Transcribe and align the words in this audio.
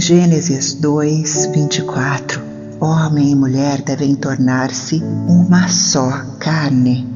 Gênesis 0.00 0.74
2, 0.74 1.50
24, 1.54 2.42
homem 2.80 3.30
e 3.30 3.34
mulher 3.36 3.82
devem 3.82 4.14
tornar-se 4.14 5.02
uma 5.28 5.68
só 5.68 6.10
carne. 6.38 7.06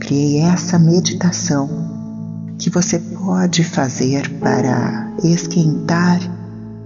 Criei 0.00 0.40
essa 0.40 0.78
meditação 0.78 1.68
que 2.58 2.70
você 2.70 2.98
pode 2.98 3.64
fazer 3.64 4.28
para 4.38 5.12
esquentar 5.22 6.20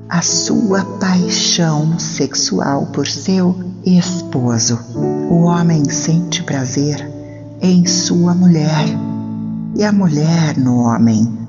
a 0.09 0.21
sua 0.23 0.84
paixão 0.98 1.98
sexual 1.98 2.87
por 2.87 3.07
seu 3.07 3.55
esposo. 3.85 4.79
O 5.30 5.42
homem 5.42 5.84
sente 5.89 6.42
prazer 6.42 7.11
em 7.61 7.87
sua 7.87 8.34
mulher 8.34 8.87
e 9.77 9.84
a 9.84 9.92
mulher 9.92 10.59
no 10.59 10.78
homem. 10.78 11.45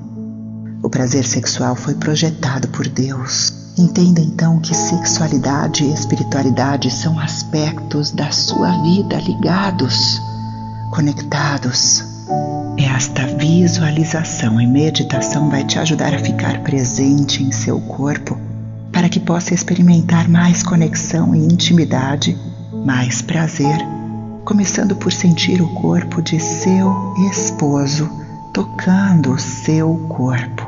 O 0.80 0.88
prazer 0.88 1.26
sexual 1.26 1.74
foi 1.74 1.94
projetado 1.94 2.68
por 2.68 2.86
Deus. 2.86 3.52
Entenda 3.76 4.20
então 4.20 4.60
que 4.60 4.74
sexualidade 4.74 5.84
e 5.84 5.92
espiritualidade 5.92 6.90
são 6.90 7.18
aspectos 7.18 8.12
da 8.12 8.30
sua 8.30 8.80
vida 8.82 9.16
ligados, 9.16 10.20
conectados. 10.92 12.04
Esta 12.76 13.26
visualização 13.26 14.60
e 14.60 14.66
meditação 14.66 15.50
vai 15.50 15.64
te 15.64 15.80
ajudar 15.80 16.14
a 16.14 16.18
ficar 16.18 16.62
presente 16.62 17.42
em 17.42 17.50
seu 17.50 17.80
corpo 17.80 18.38
para 18.92 19.08
que 19.08 19.18
possa 19.18 19.54
experimentar 19.54 20.28
mais 20.28 20.62
conexão 20.62 21.34
e 21.34 21.38
intimidade, 21.38 22.38
mais 22.84 23.20
prazer, 23.20 23.78
começando 24.44 24.94
por 24.94 25.12
sentir 25.12 25.60
o 25.60 25.68
corpo 25.74 26.22
de 26.22 26.38
seu 26.40 27.14
esposo 27.30 28.08
tocando 28.58 29.32
o 29.32 29.38
seu 29.38 29.94
corpo. 30.08 30.67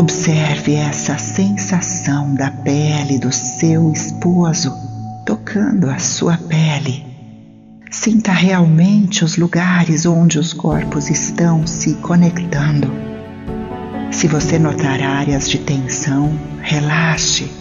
Observe 0.00 0.76
essa 0.76 1.18
sensação 1.18 2.34
da 2.34 2.50
pele 2.50 3.18
do 3.18 3.30
seu 3.30 3.92
esposo 3.92 4.72
tocando 5.26 5.90
a 5.90 5.98
sua 5.98 6.38
pele. 6.38 7.04
Sinta 7.90 8.32
realmente 8.32 9.22
os 9.22 9.36
lugares 9.36 10.06
onde 10.06 10.38
os 10.38 10.54
corpos 10.54 11.10
estão 11.10 11.66
se 11.66 11.96
conectando. 11.96 12.90
Se 14.10 14.26
você 14.26 14.58
notar 14.58 15.02
áreas 15.02 15.50
de 15.50 15.58
tensão, 15.58 16.32
relaxe 16.62 17.52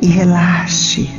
e 0.00 0.06
relaxe. 0.06 1.10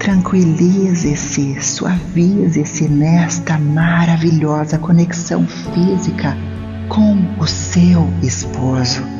Tranquilize-se, 0.00 1.62
suavize-se 1.62 2.88
nesta 2.88 3.56
maravilhosa 3.56 4.78
conexão 4.78 5.46
física 5.46 6.36
com 6.88 7.16
o 7.40 7.46
seu 7.46 8.12
esposo. 8.20 9.17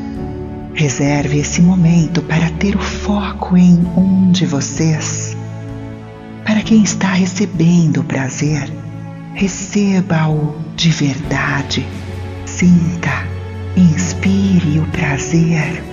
Reserve 0.73 1.39
esse 1.39 1.61
momento 1.61 2.21
para 2.21 2.49
ter 2.51 2.75
o 2.75 2.79
foco 2.79 3.57
em 3.57 3.75
um 3.97 4.31
de 4.31 4.45
vocês. 4.45 5.35
Para 6.45 6.61
quem 6.61 6.83
está 6.83 7.11
recebendo 7.11 7.97
o 8.01 8.03
prazer, 8.03 8.71
receba-o 9.33 10.55
de 10.75 10.89
verdade. 10.89 11.85
Sinta, 12.45 13.27
inspire 13.75 14.79
o 14.79 14.85
prazer. 14.87 15.83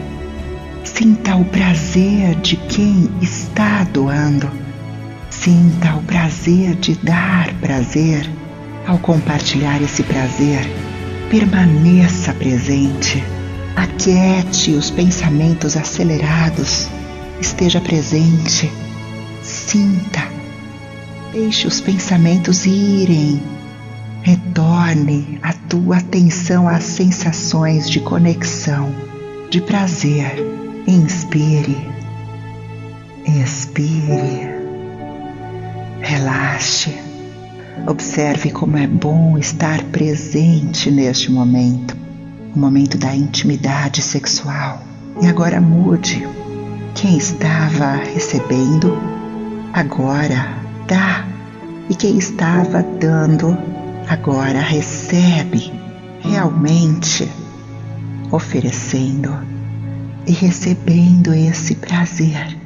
Sinta 0.84 1.34
o 1.36 1.44
prazer 1.46 2.36
de 2.36 2.56
quem 2.56 3.10
está 3.20 3.82
doando. 3.84 4.48
Sinta 5.30 5.94
o 5.96 6.02
prazer 6.02 6.76
de 6.76 6.94
dar 6.96 7.52
prazer. 7.54 8.30
Ao 8.86 8.98
compartilhar 8.98 9.82
esse 9.82 10.04
prazer, 10.04 10.60
permaneça 11.28 12.32
presente 12.34 13.22
Aquiete 13.76 14.70
os 14.70 14.90
pensamentos 14.90 15.76
acelerados, 15.76 16.88
esteja 17.38 17.78
presente, 17.78 18.72
sinta, 19.42 20.26
deixe 21.30 21.66
os 21.66 21.78
pensamentos 21.78 22.64
irem, 22.64 23.38
retorne 24.22 25.38
a 25.42 25.52
tua 25.52 25.98
atenção 25.98 26.66
às 26.66 26.84
sensações 26.84 27.90
de 27.90 28.00
conexão, 28.00 28.90
de 29.50 29.60
prazer. 29.60 30.34
Inspire, 30.86 31.76
expire, 33.26 34.48
relaxe. 36.00 36.96
Observe 37.86 38.50
como 38.52 38.78
é 38.78 38.86
bom 38.86 39.36
estar 39.36 39.82
presente 39.84 40.90
neste 40.90 41.30
momento 41.30 42.05
o 42.56 42.58
momento 42.58 42.96
da 42.96 43.14
intimidade 43.14 44.02
sexual. 44.02 44.82
E 45.20 45.26
agora 45.26 45.60
mude. 45.60 46.26
Quem 46.94 47.18
estava 47.18 47.96
recebendo, 47.96 48.96
agora 49.74 50.56
dá. 50.88 51.26
E 51.90 51.94
quem 51.94 52.16
estava 52.16 52.82
dando, 52.82 53.56
agora 54.08 54.60
recebe, 54.60 55.70
realmente 56.20 57.30
oferecendo 58.32 59.38
e 60.26 60.32
recebendo 60.32 61.34
esse 61.34 61.74
prazer. 61.74 62.58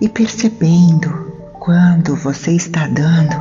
E 0.00 0.08
percebendo 0.08 1.32
quando 1.60 2.16
você 2.16 2.52
está 2.52 2.88
dando, 2.88 3.36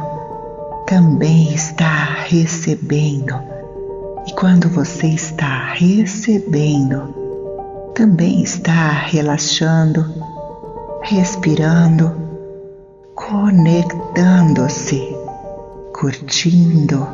também 0.85 1.53
está 1.53 2.23
recebendo 2.27 3.54
e 4.27 4.33
quando 4.33 4.67
você 4.69 5.07
está 5.07 5.73
recebendo, 5.73 7.13
também 7.93 8.41
está 8.41 8.91
relaxando, 8.91 10.03
respirando, 11.03 12.11
conectando-se, 13.13 15.15
curtindo, 15.93 17.07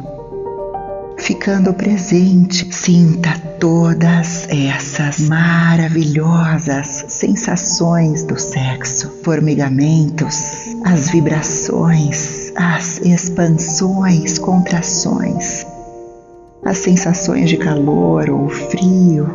ficando 1.18 1.74
presente. 1.74 2.74
Sinta 2.74 3.38
todas 3.60 4.48
essas 4.50 5.28
maravilhosas 5.28 7.06
sensações 7.10 8.24
do 8.24 8.40
sexo, 8.40 9.12
formigamentos, 9.22 10.74
as 10.86 11.10
vibrações, 11.10 12.54
as 12.56 13.00
expansões, 13.00 14.40
contrações 14.40 15.66
as 16.64 16.78
sensações 16.78 17.50
de 17.50 17.58
calor 17.58 18.30
ou 18.30 18.50
frio. 18.50 19.30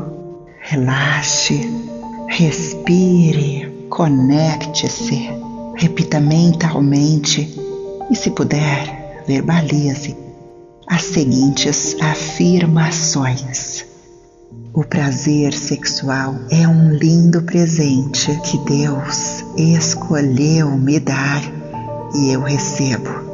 Relaxe, 0.61 1.69
respire, 2.29 3.87
conecte-se, 3.89 5.31
repita 5.77 6.21
mentalmente 6.21 7.55
e, 8.11 8.17
se 8.17 8.31
puder, 8.31 9.25
verbalize 9.27 10.17
as 10.87 11.03
seguintes 11.03 11.97
afirmações. 12.01 13.85
O 14.73 14.85
prazer 14.85 15.53
sexual 15.53 16.35
é 16.51 16.69
um 16.69 16.93
lindo 16.93 17.43
presente 17.43 18.39
que 18.43 18.59
Deus 18.59 19.45
escolheu 19.57 20.71
me 20.77 21.01
dar 21.01 21.43
e 22.15 22.31
eu 22.31 22.43
recebo. 22.43 23.26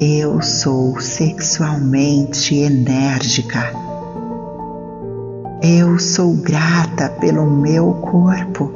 Eu 0.00 0.40
sou 0.40 1.00
sexualmente 1.00 2.54
enérgica. 2.54 3.72
Eu 5.60 5.98
sou 5.98 6.34
grata 6.34 7.08
pelo 7.08 7.50
meu 7.50 7.94
corpo 7.94 8.72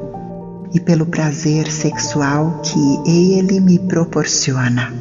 e 0.74 0.80
pelo 0.80 1.06
prazer 1.06 1.70
sexual 1.70 2.60
que 2.64 3.00
ele 3.08 3.60
me 3.60 3.78
proporciona. 3.78 4.92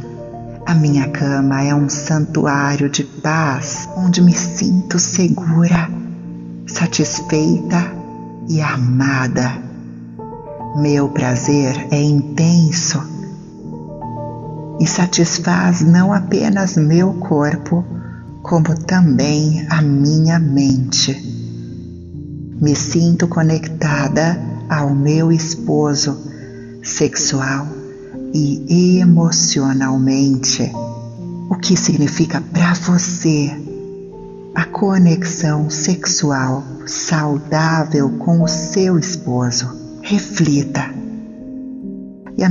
A 0.63 0.75
minha 0.75 1.09
cama 1.09 1.63
é 1.63 1.73
um 1.73 1.89
santuário 1.89 2.87
de 2.87 3.03
paz 3.03 3.89
onde 3.97 4.21
me 4.21 4.33
sinto 4.33 4.99
segura, 4.99 5.89
satisfeita 6.67 7.95
e 8.47 8.61
amada. 8.61 9.57
Meu 10.75 11.09
prazer 11.09 11.87
é 11.89 11.99
intenso 11.99 13.20
e 14.79 14.87
satisfaz 14.87 15.81
não 15.81 16.13
apenas 16.13 16.75
meu 16.75 17.13
corpo, 17.13 17.83
como 18.41 18.75
também 18.85 19.65
a 19.69 19.81
minha 19.81 20.39
mente. 20.39 21.13
Me 22.59 22.75
sinto 22.75 23.27
conectada 23.27 24.39
ao 24.69 24.93
meu 24.95 25.31
esposo 25.31 26.17
sexual 26.83 27.67
e 28.33 28.99
emocionalmente. 28.99 30.71
O 31.49 31.55
que 31.55 31.75
significa 31.75 32.41
para 32.41 32.73
você 32.73 33.51
a 34.55 34.65
conexão 34.65 35.69
sexual 35.69 36.63
saudável 36.85 38.09
com 38.17 38.41
o 38.43 38.47
seu 38.47 38.97
esposo? 38.97 39.99
Reflita 40.01 41.00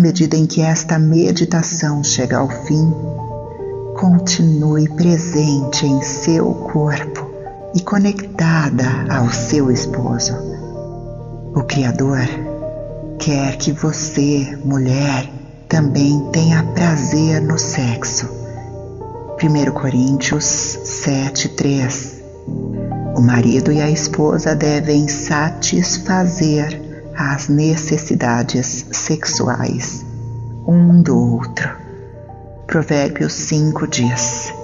medida 0.00 0.36
em 0.36 0.46
que 0.46 0.62
esta 0.62 0.98
meditação 0.98 2.02
chega 2.02 2.38
ao 2.38 2.48
fim, 2.48 2.92
continue 3.94 4.88
presente 4.88 5.86
em 5.86 6.00
seu 6.02 6.52
corpo 6.54 7.30
e 7.74 7.80
conectada 7.80 9.06
ao 9.10 9.30
seu 9.30 9.70
esposo. 9.70 10.34
O 11.54 11.62
Criador 11.64 12.26
quer 13.18 13.56
que 13.58 13.72
você, 13.72 14.58
mulher, 14.64 15.30
também 15.68 16.18
tenha 16.32 16.62
prazer 16.74 17.42
no 17.42 17.58
sexo. 17.58 18.28
1 19.42 19.70
Coríntios 19.72 20.44
7:3 20.44 22.22
O 23.16 23.20
marido 23.20 23.70
e 23.70 23.80
a 23.80 23.90
esposa 23.90 24.54
devem 24.54 25.06
satisfazer 25.08 26.89
as 27.20 27.48
necessidades 27.48 28.86
sexuais 28.90 30.06
um 30.66 31.02
do 31.02 31.34
outro. 31.34 31.68
Provérbios 32.66 33.34
5 33.34 33.86
diz: 33.88 34.54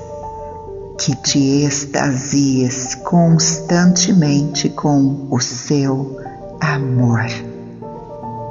Que 0.98 1.14
te 1.16 1.64
extasies 1.66 2.94
constantemente 2.94 4.70
com 4.70 5.28
o 5.30 5.38
seu 5.38 6.18
amor. 6.58 7.26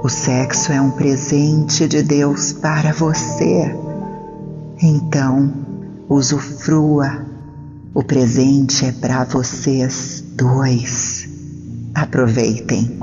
O 0.04 0.10
sexo 0.10 0.72
é 0.72 0.80
um 0.80 0.92
presente 0.92 1.88
de 1.88 2.04
Deus 2.04 2.54
para 2.54 2.94
você. 2.94 3.75
Então, 4.84 5.52
usufrua. 6.07 7.25
O 7.92 8.04
presente 8.04 8.86
é 8.86 8.92
para 8.92 9.24
vocês 9.24 10.24
dois. 10.36 11.28
Aproveitem. 11.96 13.00